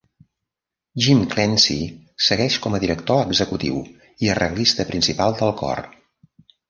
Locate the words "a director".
2.77-3.21